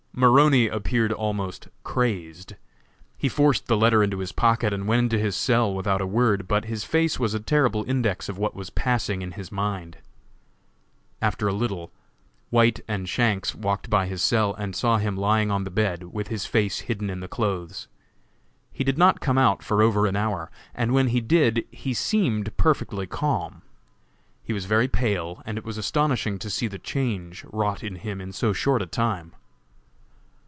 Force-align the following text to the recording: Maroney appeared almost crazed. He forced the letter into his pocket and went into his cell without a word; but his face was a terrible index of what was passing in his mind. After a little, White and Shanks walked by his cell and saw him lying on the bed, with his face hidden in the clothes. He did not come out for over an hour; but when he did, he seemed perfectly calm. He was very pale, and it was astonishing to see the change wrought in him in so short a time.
Maroney 0.13 0.67
appeared 0.67 1.13
almost 1.13 1.69
crazed. 1.85 2.55
He 3.17 3.29
forced 3.29 3.67
the 3.67 3.77
letter 3.77 4.03
into 4.03 4.17
his 4.19 4.33
pocket 4.33 4.73
and 4.73 4.85
went 4.85 4.99
into 5.03 5.17
his 5.17 5.37
cell 5.37 5.73
without 5.73 6.01
a 6.01 6.05
word; 6.05 6.49
but 6.49 6.65
his 6.65 6.83
face 6.83 7.17
was 7.17 7.33
a 7.33 7.39
terrible 7.39 7.85
index 7.89 8.27
of 8.27 8.37
what 8.37 8.53
was 8.53 8.69
passing 8.69 9.21
in 9.21 9.31
his 9.31 9.53
mind. 9.53 9.99
After 11.21 11.47
a 11.47 11.53
little, 11.53 11.93
White 12.49 12.81
and 12.89 13.07
Shanks 13.07 13.55
walked 13.55 13.89
by 13.89 14.05
his 14.05 14.21
cell 14.21 14.53
and 14.55 14.75
saw 14.75 14.97
him 14.97 15.15
lying 15.15 15.49
on 15.49 15.63
the 15.63 15.69
bed, 15.71 16.03
with 16.03 16.27
his 16.27 16.45
face 16.45 16.79
hidden 16.81 17.09
in 17.09 17.21
the 17.21 17.29
clothes. 17.29 17.87
He 18.73 18.83
did 18.83 18.97
not 18.97 19.21
come 19.21 19.37
out 19.37 19.63
for 19.63 19.81
over 19.81 20.05
an 20.07 20.17
hour; 20.17 20.51
but 20.75 20.91
when 20.91 21.07
he 21.07 21.21
did, 21.21 21.65
he 21.71 21.93
seemed 21.93 22.55
perfectly 22.57 23.07
calm. 23.07 23.61
He 24.43 24.51
was 24.51 24.65
very 24.65 24.89
pale, 24.89 25.41
and 25.45 25.57
it 25.57 25.63
was 25.65 25.77
astonishing 25.77 26.37
to 26.39 26.49
see 26.49 26.67
the 26.67 26.77
change 26.77 27.45
wrought 27.49 27.81
in 27.81 27.95
him 27.95 28.19
in 28.19 28.33
so 28.33 28.51
short 28.51 28.81
a 28.81 28.85
time. 28.85 29.31